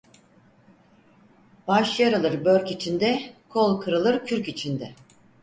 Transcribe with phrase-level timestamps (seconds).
[1.67, 4.93] Baş yarılır börk içinde, kol kırılır kürk içinde.